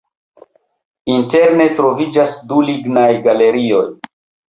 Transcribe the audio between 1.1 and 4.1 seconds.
Interne troviĝas du lignaj galerioj.